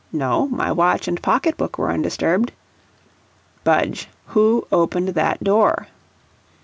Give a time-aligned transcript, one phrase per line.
[0.11, 2.53] No; my watch and pocketbook were undisturbed.
[3.63, 5.89] "Budge, who opened that door?"